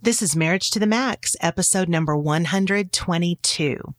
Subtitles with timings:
[0.00, 3.94] This is Marriage to the Max, episode number 122.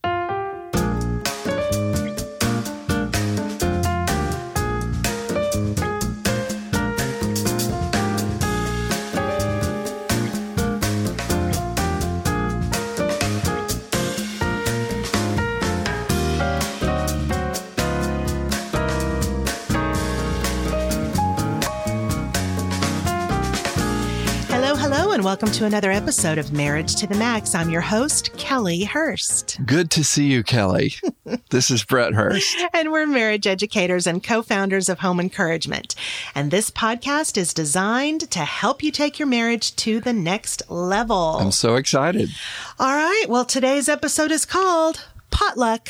[25.39, 27.55] Welcome to another episode of Marriage to the Max.
[27.55, 29.57] I'm your host, Kellie Hurst.
[29.65, 30.95] Good to see you, Kellie.
[31.49, 32.57] this is Brett Hurst.
[32.73, 35.95] And we're marriage educators and co founders of Home Encouragement.
[36.35, 41.37] And this podcast is designed to help you take your marriage to the next level.
[41.39, 42.31] I'm so excited.
[42.77, 43.25] All right.
[43.29, 45.87] Well, today's episode is called Potluck.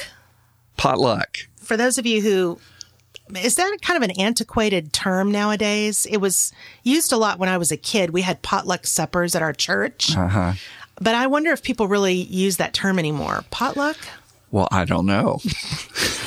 [0.77, 1.37] Potluck.
[1.57, 2.59] For those of you who
[3.35, 6.05] is that kind of an antiquated term nowadays?
[6.09, 6.51] It was
[6.83, 8.11] used a lot when I was a kid.
[8.11, 10.15] We had potluck suppers at our church.
[10.15, 10.53] Uh huh.
[11.01, 13.45] But I wonder if people really use that term anymore.
[13.51, 13.97] Potluck?
[14.51, 15.39] Well, I don't know.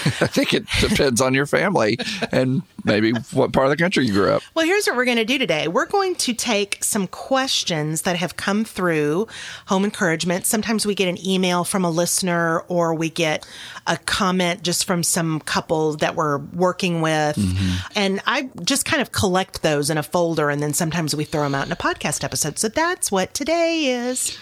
[0.05, 1.99] I think it depends on your family
[2.33, 4.43] and maybe what part of the country you grew up.
[4.55, 5.69] Well, here's what we're going to do today.
[5.69, 9.29] We're going to take some questions that have come through
[9.67, 10.47] home encouragement.
[10.47, 13.47] Sometimes we get an email from a listener or we get
[13.87, 17.37] a comment just from some couple that we're working with.
[17.37, 17.93] Mm-hmm.
[17.97, 21.43] And I just kind of collect those in a folder and then sometimes we throw
[21.43, 22.59] them out in a podcast episode.
[22.59, 24.37] So that's what today is.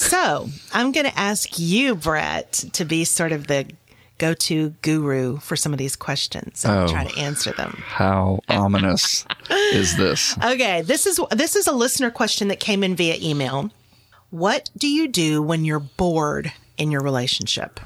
[0.00, 3.66] So I'm going to ask you, Brett, to be sort of the
[4.18, 6.88] go to guru for some of these questions and Oh.
[6.88, 7.82] try to answer them.
[7.86, 9.24] How ominous
[9.72, 10.36] is this?
[10.44, 13.70] Okay, this is this is a listener question that came in via email.
[14.30, 17.80] What do you do when you're bored in your relationship?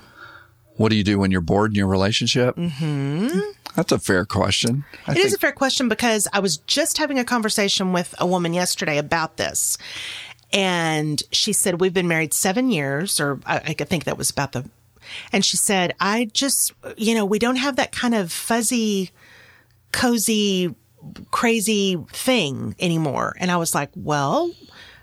[0.77, 2.56] What do you do when you're bored in your relationship?
[2.56, 3.39] Mm-hmm.
[3.77, 4.84] That's a fair question.
[5.06, 8.27] I It is a fair question because I was just having a conversation with a
[8.27, 9.78] woman yesterday about this.
[10.55, 14.52] And she said, We've been married seven years, or I, I think that was about
[14.52, 14.64] the.
[15.33, 19.10] And she said, I just, you know, we don't have that kind of fuzzy,
[19.93, 20.75] cozy,
[21.31, 23.34] crazy thing anymore.
[23.38, 24.53] And I was like, Well,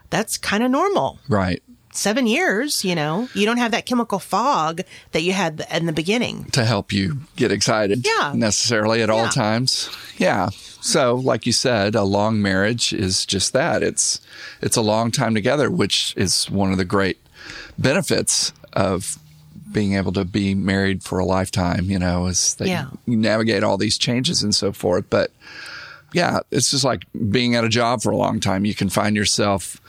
[0.09, 1.19] that's kind of normal.
[1.27, 1.61] right.
[1.93, 4.81] Seven years, you know, you don't have that chemical fog
[5.11, 6.45] that you had in the beginning.
[6.51, 8.31] To help you get excited Yeah.
[8.33, 9.15] necessarily at Yeah.
[9.15, 9.89] all times.
[10.17, 10.49] Yeah.
[10.79, 13.83] So, like you said, a long marriage is just that.
[13.83, 14.19] It's
[14.61, 17.17] it's a long time together, which is one of the great
[17.77, 19.17] benefits of
[19.71, 22.85] being able to be married for a lifetime, you know, is that Yeah.
[23.05, 25.05] you navigate all these changes and so forth.
[25.09, 25.31] But
[26.13, 28.65] yeah, it's just like being at a job for a long time.
[28.65, 29.79] You can find yourself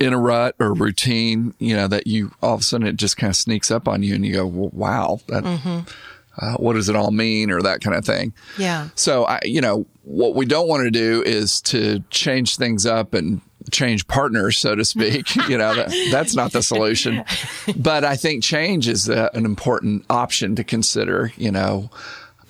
[0.00, 3.16] in a rut or routine, you know, that you all of a sudden it just
[3.16, 5.44] kind of sneaks up on you and you go, well, wow, that,
[6.40, 8.32] uh, what does it all mean or that kind of thing.
[8.58, 8.88] Yeah.
[8.94, 13.12] So I, you know, what we don't want to do is to change things up
[13.14, 15.34] and change partners, so to speak.
[15.48, 17.24] you know, that, that's not the solution.
[17.76, 21.32] But I think change is a, an important option to consider.
[21.36, 21.90] You know,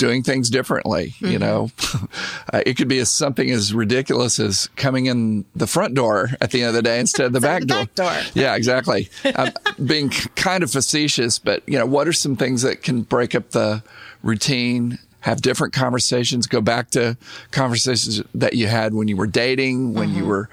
[0.01, 1.15] doing things differently.
[1.21, 1.71] You know,
[2.53, 6.51] uh, it could be as something as ridiculous as coming in the front door at
[6.51, 7.85] the end of the day instead of the back the door.
[7.85, 8.13] back door.
[8.35, 9.09] Yeah, exactly.
[9.25, 9.53] I'm
[9.87, 13.51] being kind of facetious, but you know, what are some things that can break up
[13.51, 13.83] the
[14.23, 14.99] routine?
[15.25, 16.47] Have different conversations.
[16.47, 17.15] Go back to
[17.51, 20.19] conversations that you had when you were dating, when Mm-hmm.
[20.19, 20.49] you were,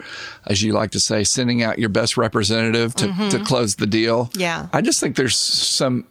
[0.46, 4.25] as you like to say, sending out your best representative to, to close the deal.
[4.25, 4.41] Mm-hmm.
[4.41, 4.68] Yeah.
[4.74, 6.06] I just think there's some,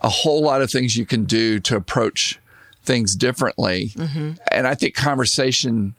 [0.00, 2.40] a whole lot of things you can do to approach
[2.84, 3.92] things differently.
[3.96, 4.32] Mm-hmm.
[4.50, 5.94] And I think conversation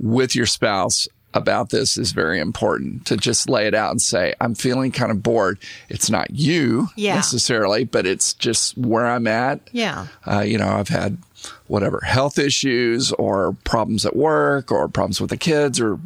[0.00, 4.34] with your spouse about this is very important to just lay it out and say,
[4.40, 5.58] I'm feeling kind of bored.
[5.88, 7.16] It's not you Yeah.
[7.16, 9.60] necessarily, but it's just where I'm at.
[9.72, 10.06] Yeah.
[10.26, 11.18] Uh, you know, I've had
[11.66, 15.98] whatever health issues or problems at work or problems with the kids or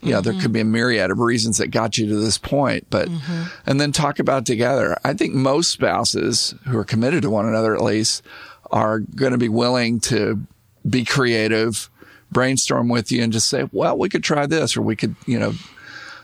[0.00, 2.86] you know, there could be a myriad of reasons that got you to this point,
[2.90, 3.08] but,
[3.66, 4.96] and then talk about together.
[5.04, 8.22] I think most spouses who are committed to one another, at least,
[8.70, 10.40] are going to be willing to
[10.88, 11.90] be creative,
[12.30, 15.38] brainstorm with you and just say, well, we could try this or we could, you
[15.38, 15.54] know,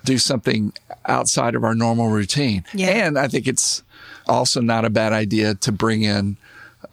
[0.04, 0.72] do something
[1.06, 2.64] outside of our normal routine.
[2.74, 3.06] Yeah.
[3.06, 3.82] And I think it's
[4.26, 6.36] also not a bad idea to bring in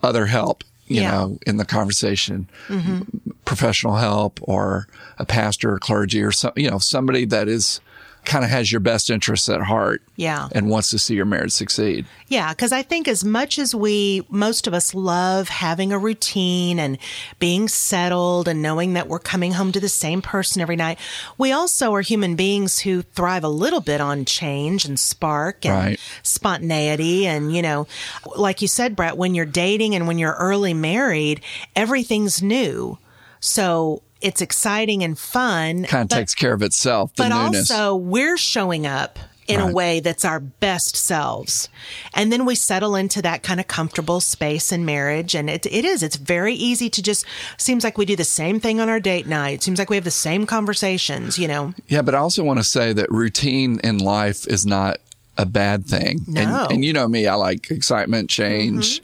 [0.02, 1.12] other help, you Yeah.
[1.12, 3.02] know, in the conversation, mm-hmm.
[3.46, 4.88] professional help or
[5.20, 7.82] a pastor or clergy or some, you know, somebody that is
[8.24, 10.48] kind of has your best interests at heart Yeah.
[10.52, 12.06] and wants to see your marriage succeed.
[12.28, 16.80] Yeah, because I think as much as we, most of us love having a routine
[16.80, 16.98] and
[17.40, 21.00] being settled and knowing that we're coming home to the same person every night,
[21.38, 25.74] we also are human beings who thrive a little bit on change and spark and
[25.74, 26.00] Right.
[26.22, 27.26] spontaneity.
[27.26, 27.88] And, you know,
[28.36, 31.42] like you said, Brett, when you're dating and when you're early married,
[31.76, 32.98] everything's new.
[33.40, 35.84] So it's exciting and fun.
[35.86, 37.70] Kind of but- takes care of itself, the but newness.
[37.72, 39.70] also we're showing up in Right.
[39.70, 41.68] a way that's our best selves.
[42.14, 45.36] And then we settle into that kind of comfortable space in marriage.
[45.36, 47.26] And it, it is, it's very easy to just,
[47.58, 49.56] seems like we do the same thing on our date night.
[49.56, 51.74] It seems like we have the same conversations, you know?
[51.88, 55.00] Yeah, but I also want to say that routine in life is not
[55.38, 56.22] a bad thing.
[56.28, 56.42] No.
[56.42, 56.56] Mm-hmm.
[56.64, 59.02] And, and you know me, I like excitement, change,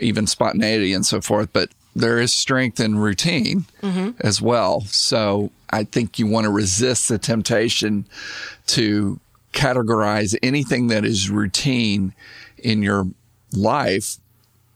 [0.00, 4.10] even spontaneity and so forth, but there is strength in routine Mm-hmm.
[4.20, 4.82] as well.
[4.82, 8.06] So I think you want to resist the temptation
[8.68, 9.18] to
[9.52, 12.14] categorize anything that is routine
[12.58, 13.06] in your
[13.52, 14.16] life,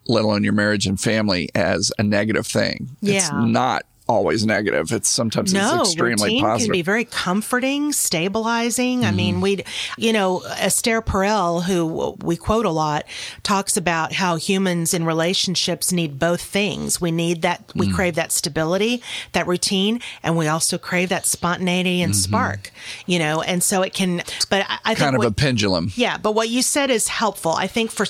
[0.06, 2.90] let alone your marriage and family, as a negative thing.
[3.02, 4.92] It's not always negative.
[4.92, 6.66] It's sometimes No, it's extremely routine positive.
[6.66, 9.04] can be very comforting, stabilizing.
[9.04, 9.16] I Mm-hmm.
[9.16, 9.64] mean, we,
[9.96, 13.04] you know, Esther Perel, who we quote a lot,
[13.42, 17.00] talks about how humans in relationships need both things.
[17.00, 17.94] We need that, we Mm.
[17.94, 22.70] crave that stability, that routine, and we also crave that spontaneity and spark.
[23.06, 24.22] You know, and so it can.
[24.50, 25.02] But I, I think Mm-hmm.
[25.04, 25.92] kind of what- a pendulum.
[25.96, 27.52] yeah, but what you said is helpful.
[27.52, 28.06] I think for,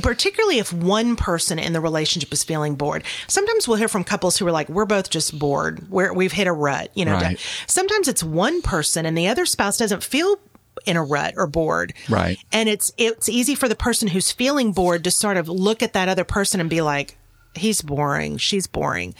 [0.00, 3.02] particularly if one person in the relationship is feeling bored.
[3.28, 5.90] Sometimes we'll hear from couples who are like, "We're both just bored.
[5.90, 7.14] We're, we've hit a rut." You know.
[7.14, 7.40] Right.
[7.66, 10.38] Sometimes it's one person and the other spouse doesn't feel
[10.86, 11.92] in a rut or bored.
[12.08, 12.38] Right.
[12.52, 15.94] And it's it's easy for the person who's feeling bored to sort of look at
[15.94, 17.16] that other person and be like.
[17.56, 18.36] He's boring.
[18.36, 19.12] She's boring.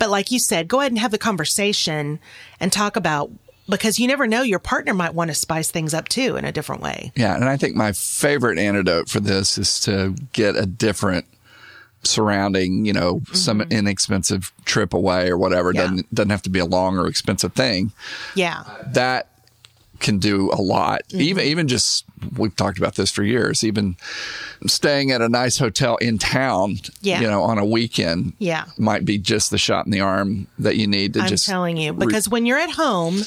[0.00, 2.18] But like you said, go ahead and have the conversation
[2.58, 3.30] and talk about
[3.68, 6.52] because you never know your partner might want to spice things up too in a
[6.52, 7.12] different way.
[7.14, 11.26] Yeah, and I think my favorite antidote for this is to get a different
[12.04, 15.72] surrounding, you know, some inexpensive trip away or whatever.
[15.72, 15.76] Mm-hmm.
[15.78, 15.82] Yeah.
[15.90, 17.92] Doesn't doesn't have to be a long or expensive thing.
[18.34, 18.62] Yeah.
[18.86, 19.28] That
[20.00, 21.02] can do a lot.
[21.08, 21.20] Mm-hmm.
[21.20, 22.04] Even even just
[22.36, 23.64] we've talked about this for years.
[23.64, 23.96] Even
[24.66, 27.20] staying at a nice hotel in town, Yeah.
[27.20, 28.64] you know, on a weekend, Yeah.
[28.76, 31.76] might be just the shot in the arm that you need to I'm just telling
[31.76, 33.22] you, re- because when you're at home,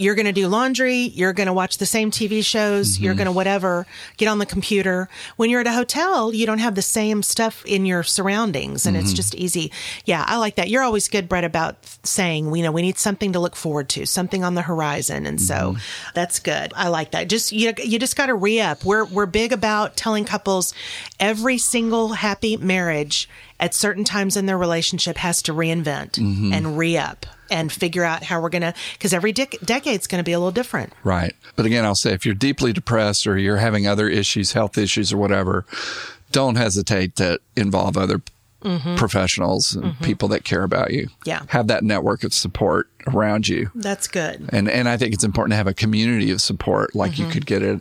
[0.00, 3.18] you're going to do laundry, you're going to watch the same TV shows, you're Mm-hmm.
[3.18, 3.86] going to whatever,
[4.16, 5.08] get on the computer.
[5.36, 8.96] When you're at a hotel, you don't have the same stuff in your surroundings and
[8.96, 9.04] Mm-hmm.
[9.04, 9.72] it's just easy.
[10.04, 10.68] Yeah, I like that.
[10.68, 14.06] You're always good, Brett, about saying, you know, we need something to look forward to,
[14.06, 15.26] something on the horizon.
[15.26, 16.10] And so Mm-hmm.
[16.14, 16.72] that's good.
[16.76, 17.28] I like that.
[17.28, 18.84] Just, you, you just got to re up.
[18.84, 20.74] We're, we're big about telling couples
[21.20, 23.28] every single happy marriage
[23.60, 26.52] at certain times in their relationship has to reinvent Mm-hmm.
[26.52, 30.18] and re up and figure out how we're going to, because every dec- decade's going
[30.18, 30.92] to be a little different.
[31.02, 31.34] Right.
[31.56, 35.12] But again, I'll say if you're deeply depressed or you're having other issues, health issues
[35.12, 35.64] or whatever,
[36.30, 38.20] don't hesitate to involve other
[38.96, 41.06] professionals and people that care about you.
[41.06, 41.22] Mm-hmm.
[41.28, 41.42] Yeah.
[41.48, 43.70] Have that network of support around you.
[43.74, 44.48] That's good.
[44.52, 47.22] And and I think it's important to have a community of support like Mm-hmm.
[47.24, 47.80] you could get at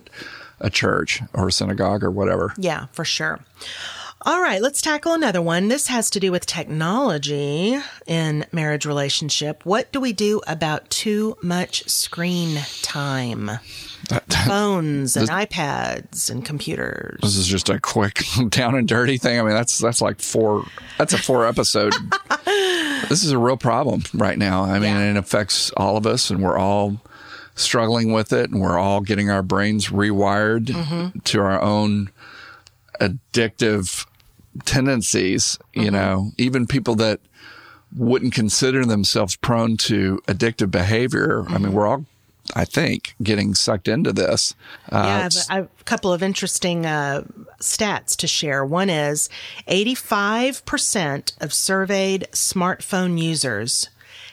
[0.59, 2.53] a church or a synagogue or whatever.
[2.57, 3.39] Yeah, for sure.
[4.23, 5.67] All right, let's tackle another one.
[5.67, 7.77] This has to do with technology
[8.07, 9.63] in marriage relationship.
[9.65, 13.51] What do we do about too much screen time?
[14.45, 17.19] Phones and iPads and computers.
[17.21, 19.39] This is just a quick down and dirty thing.
[19.39, 20.65] I mean, that's that's like four.
[20.97, 21.93] That's a four episode.
[22.45, 24.63] this is a real problem right now.
[24.63, 25.11] I mean, Yeah.
[25.11, 26.97] it affects all of us, and we're all
[27.55, 31.19] struggling with it, and we're all getting our brains rewired Mm-hmm.
[31.19, 32.09] to our own
[32.99, 34.05] addictive
[34.65, 35.57] tendencies.
[35.73, 35.81] Mm-hmm.
[35.83, 37.19] You know, even people that
[37.95, 41.45] wouldn't consider themselves prone to addictive behavior.
[41.47, 41.63] I Mm-hmm.
[41.63, 42.05] mean, we're all.
[42.55, 44.55] I think getting sucked into this.
[44.89, 47.23] Uh, Yeah, I I have a couple of interesting uh,
[47.59, 48.63] stats to share.
[48.63, 49.27] One is
[49.67, 53.89] 85% of surveyed smartphone users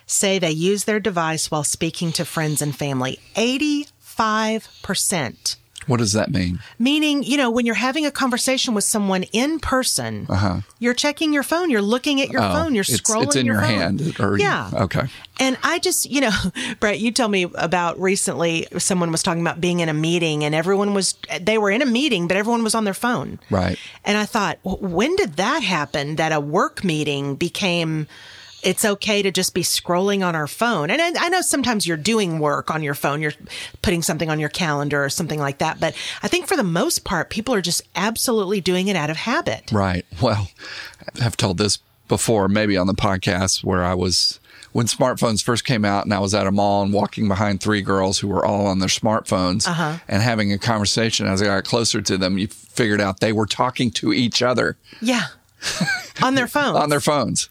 [0.06, 3.18] say they use their device while speaking to friends and family.
[3.34, 5.56] 85%.
[5.86, 6.60] What does that mean?
[6.78, 10.26] Meaning, you know, when you're having a conversation with someone in person,
[10.78, 12.52] you're checking your phone, you're looking at your Uh-huh.
[12.58, 13.70] Oh, phone, you're it's- scrolling it's in your, your phone.
[13.78, 14.70] hand, or- yeah.
[14.74, 15.02] okay.
[15.40, 16.30] And I just, you know,
[16.80, 20.54] Brett, you told me about recently someone was talking about being in a meeting and
[20.54, 23.38] everyone was, they were in a meeting, but everyone was on their phone.
[23.50, 23.78] Right.
[24.04, 28.06] And I thought, "W- when did that happen that a work meeting became,
[28.64, 30.90] it's okay to just be scrolling on our phone?
[30.90, 33.32] And I, I know sometimes you're doing work on your phone, you're
[33.82, 35.78] putting something on your calendar or something like that.
[35.80, 39.16] But I think for the most part, people are just absolutely doing it out of
[39.18, 39.70] habit.
[39.72, 40.04] Right.
[40.22, 40.48] Well,
[41.22, 41.78] I've told this
[42.08, 44.40] before, maybe on the podcast, where I was
[44.72, 47.80] when smartphones first came out, and I was at a mall and walking behind three
[47.80, 49.98] girls who were all on their smartphones Uh-huh.
[50.08, 51.28] and having a conversation.
[51.28, 54.76] As I got closer to them, you figured out they were talking to each other
[55.00, 55.26] Yeah.
[56.22, 56.76] on their phones.
[56.76, 57.48] on their phones,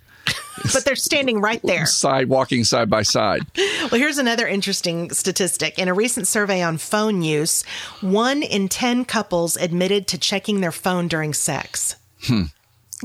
[0.74, 1.86] but they're standing right there.
[1.86, 3.42] side walking side by side.
[3.56, 5.78] Well, here's another interesting statistic.
[5.80, 7.64] In a recent survey on phone use,
[8.02, 11.96] one in 10 couples admitted to checking their phone during sex.
[12.24, 12.44] Hmm.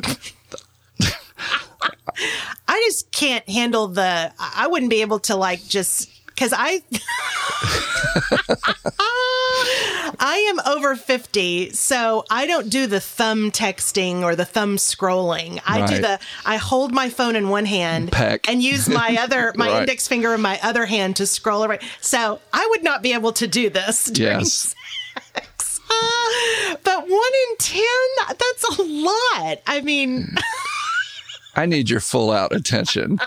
[2.69, 6.83] I just can't handle the, I wouldn't be able to like just, because I,
[10.21, 15.61] I am over 50, so I don't do the thumb texting or the thumb scrolling.
[15.67, 18.49] I do the I hold my phone in one hand Peck.
[18.49, 19.81] and use my other my Right.
[19.81, 21.81] index finger in my other hand to scroll around.
[22.01, 24.05] So, I would not be able to do this.
[24.05, 24.75] during Yes.
[25.35, 25.81] sex.
[26.85, 27.83] but 1 in 10,
[28.29, 29.59] that's a lot.
[29.67, 30.37] I mean,
[31.57, 33.19] I need your full out attention.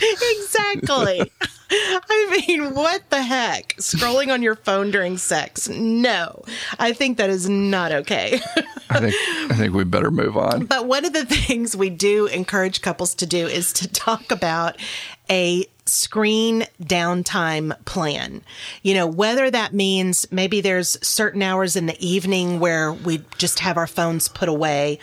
[0.00, 1.30] exactly.
[1.70, 3.74] I mean, what the heck?
[3.76, 5.68] Scrolling on your phone during sex?
[5.68, 6.44] No,
[6.78, 8.40] I think that is not okay.
[8.90, 9.14] I think
[9.50, 10.66] I think we better move on.
[10.66, 14.80] but one of the things we do encourage couples to do is to talk about
[15.28, 18.42] a screen downtime plan.
[18.82, 23.60] You know, whether that means maybe there's certain hours in the evening where we just
[23.60, 24.98] have our phones put away.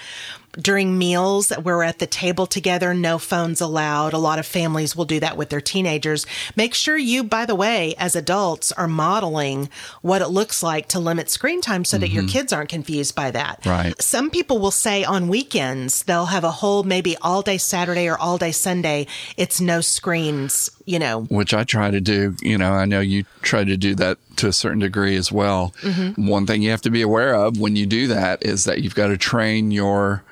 [0.60, 4.14] During meals, we're at the table together, no phones allowed.
[4.14, 6.28] A lot of families will do that with their teenagers.
[6.56, 9.70] Make sure you, by the way, as adults, are modeling
[10.02, 12.30] what it looks like to limit screen time so that your mm-hmm.
[12.30, 13.66] kids aren't confused by that.
[13.66, 14.00] Right.
[14.00, 18.18] Some people will say on weekends, they'll have a whole maybe all day Saturday or
[18.18, 19.08] all day Sunday.
[19.38, 21.22] It's no screens, you know.
[21.24, 22.36] which I try to do.
[22.42, 25.74] You know, I know you try to do that to a certain degree as well.
[25.82, 26.28] Mm-hmm.
[26.28, 28.96] One thing you have to be aware of when you do that is that you've
[28.96, 30.24] got to train your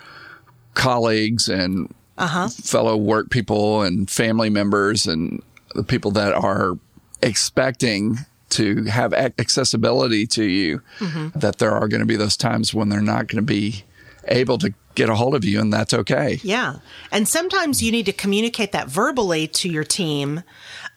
[0.74, 2.50] colleagues and uh-huh.
[2.50, 5.42] fellow work people and family members and
[5.76, 6.78] the people that are
[7.22, 8.18] expecting
[8.50, 11.40] to have ac- accessibility to you mm-hmm.
[11.40, 13.84] that there are going to be those times when they're not going to be
[14.28, 16.40] able to get a hold of you and that's okay.
[16.44, 16.76] Yeah.
[17.12, 20.44] And sometimes you need to communicate that verbally to your team.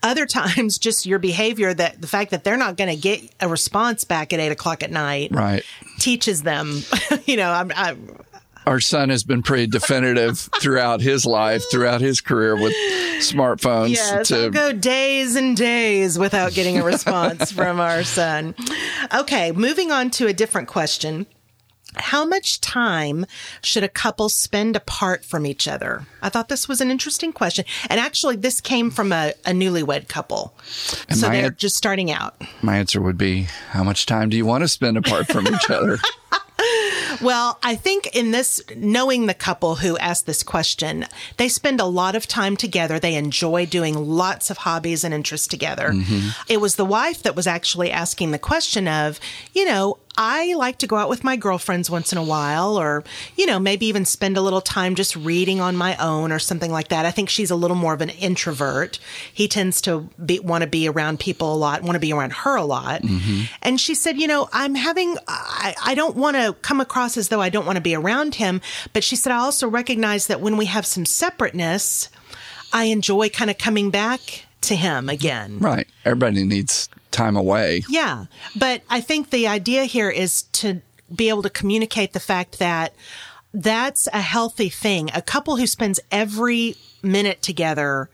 [0.03, 3.49] Other times, just your behavior that the fact that they're not going to get a
[3.49, 5.63] response back at eight o'clock at night Right.
[6.01, 6.83] teaches them,
[7.25, 8.19] you know, I'm, I'm
[8.67, 12.73] our son has been pretty definitive throughout his life, throughout his career with
[13.19, 13.95] smartphones.
[13.95, 18.55] Yes, to I'll go days and days without getting a response from our son.
[19.15, 21.27] Okay, moving on to a different question.
[21.97, 23.25] How much time
[23.63, 26.05] should a couple spend apart from each other?
[26.23, 27.65] I thought this was an interesting question.
[27.89, 30.55] And actually, this came from a, a newlywed couple.
[30.67, 32.35] so they're just starting out.
[32.63, 35.71] my answer would be, how much time do you want to spend apart from each
[35.71, 35.99] other?
[37.21, 41.07] Well, I think in this, knowing the couple who asked this question,
[41.37, 42.99] they spend a lot of time together.
[42.99, 45.91] They enjoy doing lots of hobbies and interests together.
[45.91, 46.31] Mm-hmm.
[46.49, 49.21] It was the wife that was actually asking the question of,
[49.53, 53.05] you know, I like to go out with my girlfriends once in a while, or,
[53.37, 56.71] you know, maybe even spend a little time just reading on my own or something
[56.71, 57.05] like that.
[57.07, 58.99] I think she's a little more of an introvert.
[59.33, 62.33] He tends to be, want to be around people a lot, want to be around
[62.33, 63.03] her a lot.
[63.03, 63.53] Mm-hmm.
[63.63, 67.29] And she said, you know, I'm having, I, I don't want to come across as
[67.29, 68.61] though I don't want to be around him.
[68.93, 72.09] But she said, I also recognize that when we have some separateness,
[72.73, 75.59] I enjoy kind of coming back to him again.
[75.59, 75.87] right.
[76.05, 77.85] Everybody needs time away.
[77.89, 78.27] Yeah.
[78.55, 80.83] But I think the idea here is to
[81.15, 82.95] be able to communicate the fact that
[83.55, 85.11] that's a healthy thing.
[85.15, 88.11] A couple who spends every minute together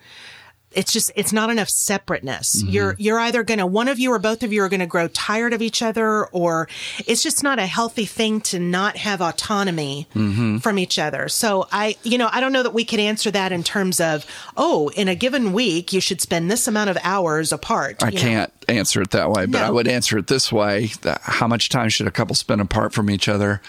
[0.73, 2.63] it's just it's not enough separateness.
[2.63, 2.73] Mm-hmm.
[2.73, 4.87] You're you're either going to one of you or both of you are going to
[4.87, 6.69] grow tired of each other or
[7.07, 10.59] it's just not a healthy thing to not have autonomy mm-hmm.
[10.59, 11.29] from each other.
[11.29, 14.25] So I you know, I don't know that we could answer that in terms of,
[14.57, 18.03] oh, in a given week you should spend this amount of hours apart.
[18.03, 19.67] I can't answer it that way, but No.
[19.67, 20.91] I would answer it this way.
[21.23, 23.61] How much time should a couple spend apart from each other?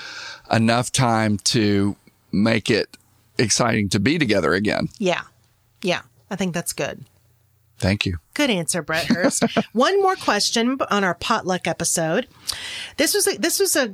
[0.51, 1.95] Enough time to
[2.31, 2.97] make it
[3.37, 4.89] exciting to be together again.
[4.99, 5.21] Yeah.
[5.81, 6.01] Yeah.
[6.31, 7.05] I think that's good.
[7.77, 8.19] Thank you.
[8.33, 9.43] Good answer, Brett Hurst.
[9.73, 12.27] One more question on our potluck episode.
[12.97, 13.93] This was a, this was a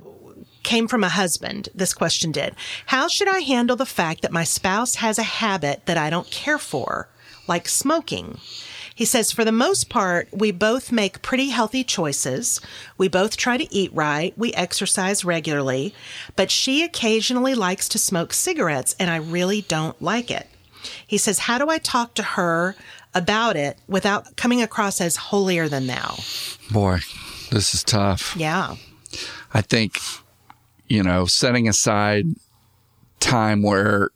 [0.63, 1.69] came from a husband.
[1.73, 2.53] This question did.
[2.87, 6.29] How should I handle the fact that my spouse has a habit that I don't
[6.29, 7.07] care for,
[7.47, 8.37] like smoking?
[8.93, 12.59] He says, for the most part, we both make pretty healthy choices.
[12.97, 14.37] We both try to eat right.
[14.37, 15.93] We exercise regularly,
[16.35, 20.47] but she occasionally likes to smoke cigarettes and I really don't like it.
[21.05, 22.75] He says, How do I talk to her
[23.13, 26.15] about it without coming across as holier than thou?
[26.71, 26.99] Boy,
[27.51, 28.35] this is tough.
[28.37, 28.75] Yeah.
[29.53, 29.99] I think,
[30.87, 32.25] you know, setting aside
[33.19, 34.09] time where,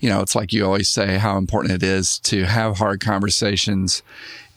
[0.00, 4.02] you know, it's like you always say how important it is to have hard conversations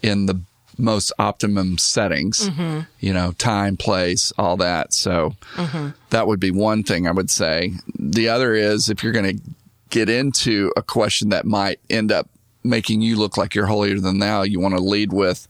[0.01, 0.41] in the
[0.77, 2.81] most optimum settings, mm-hmm.
[2.99, 4.93] you know, time, place, all that.
[4.93, 5.89] So mm-hmm.
[6.09, 7.73] that would be one thing I would say.
[7.97, 9.43] The other is if you're going to
[9.91, 12.27] get into a question that might end up
[12.63, 15.47] making you look like you're holier than thou, you want to lead with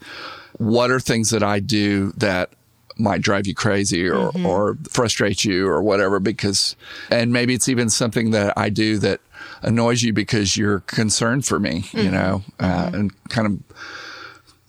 [0.58, 2.52] what are things that I do that
[2.98, 4.46] might drive you crazy or, mm-hmm.
[4.46, 6.76] or frustrate you or whatever because
[7.10, 9.22] and maybe it's even something that I do that
[9.64, 12.12] annoys you because you're concerned for me, you mm-hmm.
[12.12, 12.96] know, uh, mm-hmm.
[12.96, 13.60] and kind of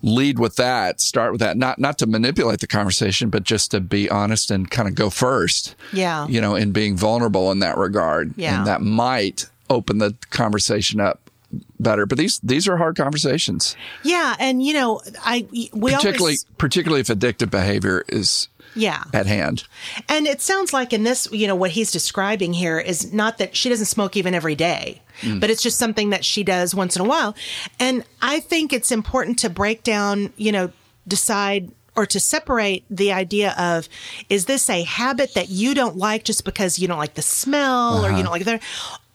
[0.03, 3.81] lead with that, start with that, not not to manipulate the conversation, but just to
[3.81, 5.75] be honest and kind of go first.
[5.93, 6.27] Yeah.
[6.27, 8.35] You know, in being vulnerable in that regard.
[8.37, 8.59] Yeah.
[8.59, 11.31] And that might open the conversation up
[11.79, 12.07] better.
[12.07, 13.77] But these these are hard conversations.
[14.03, 19.05] Yeah, and you know, I we particularly always particularly if addictive behavior is yeah.
[19.13, 19.65] at hand.
[20.09, 23.57] And it sounds like in this, you know, what he's describing here is not that
[23.57, 25.41] she doesn't smoke even every day, mm.
[25.41, 27.35] but it's just something that she does once in a while.
[27.79, 30.71] And I think it's important to break down, you know,
[31.07, 33.89] decide or to separate the idea of
[34.31, 37.99] is this a habit that you don't like just because you don't like the smell
[37.99, 38.23] or you uh-huh.
[38.23, 38.61] don't like the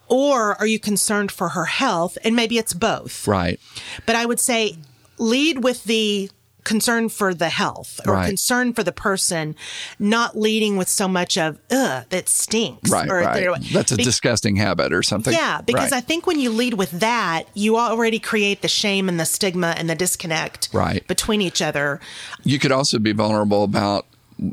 [0.09, 3.59] or are you concerned for her health and maybe it's both Right.
[4.05, 4.77] but I would say
[5.17, 6.29] lead with the
[6.63, 8.27] concern for the health or Right.
[8.27, 9.55] concern for the person,
[9.99, 12.89] not leading with so much of, ugh, that stinks.
[12.91, 13.09] Right.
[13.09, 13.57] or, right.
[13.71, 15.31] That's a Be- disgusting habit or something.
[15.33, 19.17] yeah, because I think when you lead with that, you already create the shame and
[19.17, 21.07] the stigma and the disconnect Right.
[21.07, 22.01] between each other.
[22.43, 24.05] you could also be vulnerable about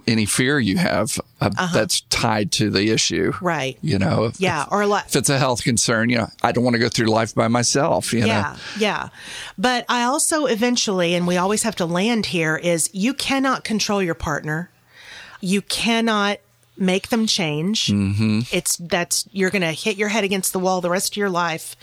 [0.07, 3.31] any fear you have uh, that's tied to the issue.
[3.35, 3.45] Uh-huh.
[3.45, 3.79] Right.
[3.83, 5.07] You know, if, Yeah, or a lot.
[5.07, 7.49] if it's a health concern, you know, I don't want to go through life by
[7.49, 8.27] myself, you know.
[8.27, 9.09] Yeah, yeah.
[9.59, 14.03] But I also eventually, and we always have to land here, is you cannot control
[14.03, 14.71] your partner.
[15.41, 16.39] You cannot
[16.77, 17.87] make them change.
[17.87, 18.41] Mm-hmm.
[18.51, 21.31] It's that's you're going to hit your head against the wall the rest of your
[21.31, 21.77] life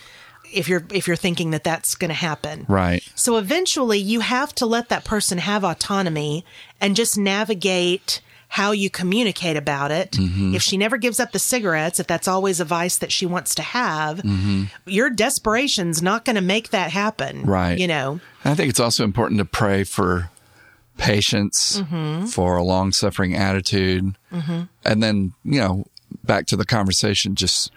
[0.53, 2.65] if you're if you're thinking that that's going to happen.
[2.67, 3.03] Right.
[3.15, 6.45] So eventually, you have to let that person have autonomy
[6.79, 10.11] and just navigate how you communicate about it.
[10.11, 10.53] Mm-hmm.
[10.55, 13.55] If she never gives up the cigarettes, if that's always a vice that she wants
[13.55, 14.63] to have, Mm-hmm.
[14.87, 17.43] your desperation's not going to make that happen.
[17.43, 17.77] Right.
[17.77, 18.19] You know.
[18.43, 20.29] I think it's also important to pray for
[20.97, 22.25] patience, Mm-hmm.
[22.25, 24.15] for a long suffering attitude.
[24.31, 25.85] And then, you know,
[26.23, 27.71] back to the conversation, just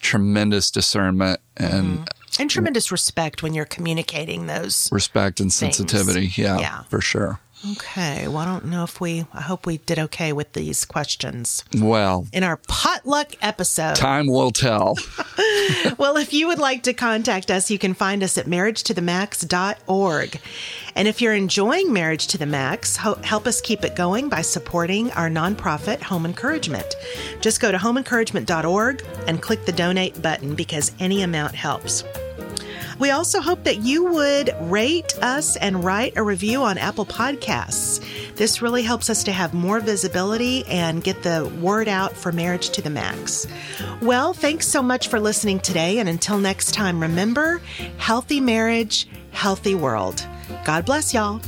[0.00, 2.04] tremendous discernment and mm-hmm.
[2.36, 4.90] And tremendous respect when you're communicating those.
[4.90, 6.32] respect and sensitivity.
[6.34, 6.82] Yeah, Yeah.
[6.84, 7.38] for sure.
[7.72, 8.28] Okay.
[8.28, 12.26] Well, I don't know if we, I hope we did okay with these questions Well,
[12.32, 13.96] in our potluck episode.
[13.96, 14.96] time will tell.
[15.98, 20.40] Well, if you would like to contact us, you can find us at marriagetothemax.org.
[20.94, 24.42] And if you're enjoying Marriage to the Max, ho- help us keep it going by
[24.42, 26.94] supporting our nonprofit, Home Encouragement.
[27.40, 32.04] Just go to homeencouragement.org and click the donate button because any amount helps.
[32.98, 38.04] We also hope that you would rate us and write a review on Apple Podcasts.
[38.36, 42.70] This really helps us to have more visibility and get the word out for Marriage
[42.70, 43.46] to the Max.
[44.00, 45.98] Well, thanks so much for listening today.
[45.98, 47.60] And until next time, remember
[47.98, 50.26] healthy marriage, healthy world.
[50.64, 51.40] God bless y'all.